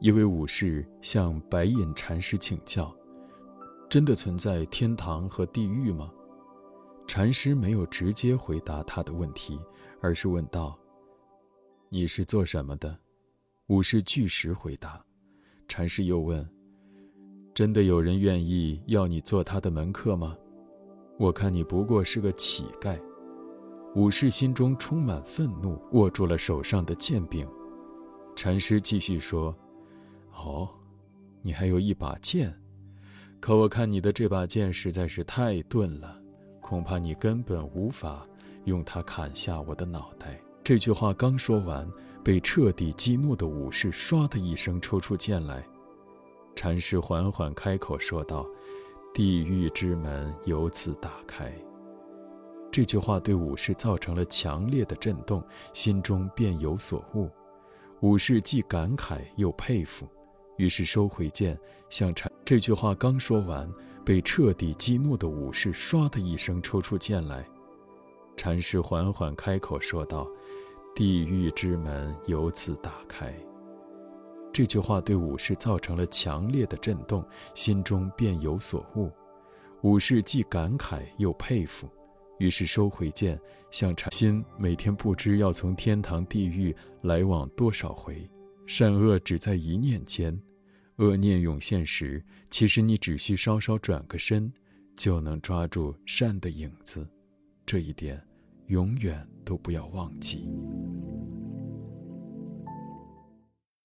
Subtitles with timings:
[0.00, 2.90] 一位武士向白隐禅师请教
[3.86, 6.10] ：“真的存在天堂和地狱吗？”
[7.06, 9.60] 禅师没有直接回答他的问题，
[10.00, 10.78] 而是问道
[11.90, 12.98] ：“你是做什么的？”
[13.68, 15.04] 武士据实回答。
[15.68, 16.48] 禅师又问
[17.52, 20.34] ：“真的有人愿意要你做他的门客吗？”
[21.20, 22.98] 我看你不过是个乞丐。
[23.96, 27.46] 武士心中充满愤怒，握住了手上的剑柄。
[28.34, 29.54] 禅师继续说。
[30.34, 30.68] 哦，
[31.42, 32.54] 你还有一把剑，
[33.40, 36.20] 可我看你的这把剑实在是太钝了，
[36.60, 38.26] 恐怕你根本无法
[38.64, 40.40] 用它砍下我的脑袋。
[40.62, 41.88] 这句话刚说完，
[42.22, 45.64] 被彻底激怒的武士唰的一声抽出剑来。
[46.54, 48.46] 禅师缓缓开口说道
[49.14, 51.52] ：“地狱之门由此打开。”
[52.70, 57.28] 这句话对武士造成了强烈的震动，心中便有所悟。
[58.00, 60.06] 武士既感慨又佩服。
[60.60, 61.58] 于是收回剑，
[61.88, 62.30] 向禅。
[62.44, 63.66] 这句话刚说完，
[64.04, 67.42] 被彻底激怒的武士唰的一声抽出剑来。
[68.36, 70.28] 禅师缓缓开口说道
[70.94, 73.34] ：“地狱之门由此打开。”
[74.52, 77.24] 这句话对武士造成了强烈的震动，
[77.54, 79.10] 心中便有所悟。
[79.80, 81.88] 武士既感慨又佩服，
[82.38, 84.12] 于是收回剑，向禅。
[84.12, 88.30] 心每天不知要从天堂地狱来往多少回，
[88.66, 90.38] 善恶只在一念间。
[91.00, 94.52] 恶念涌现时，其实你只需稍稍转个身，
[94.94, 97.08] 就能抓住善的影子。
[97.64, 98.22] 这一点，
[98.66, 100.46] 永远都不要忘记。